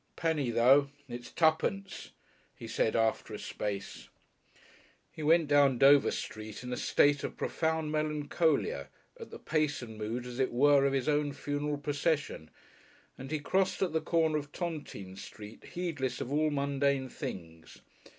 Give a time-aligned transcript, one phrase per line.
[0.15, 0.89] "Penny though!
[1.07, 2.09] It's tuppence,"
[2.55, 4.09] he said after a space.
[5.11, 9.99] He went down Dover Street in a state of profound melancholia at the pace and
[9.99, 12.49] mood as it were of his own funeral procession
[13.15, 17.83] and he crossed at the corner of Tontine Street heedless of all mundane things.